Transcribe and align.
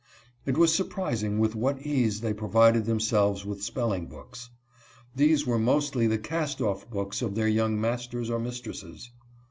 It 0.47 0.57
was 0.57 0.73
surprising 0.73 1.37
with 1.37 1.53
what 1.53 1.77
ease 1.85 2.21
CLASS 2.21 2.23
LEADERS. 2.23 2.23
187 2.23 2.35
they 2.35 2.39
provided 2.39 2.85
themselves 2.85 3.45
with 3.45 3.63
spelling 3.63 4.05
books. 4.07 4.49
These 5.15 5.45
were 5.45 5.59
mostly 5.59 6.07
the 6.07 6.17
cast 6.17 6.59
off 6.59 6.89
books 6.89 7.21
of 7.21 7.35
their 7.35 7.47
young 7.47 7.79
masters 7.79 8.31
or 8.31 8.39
mistresses. 8.39 9.11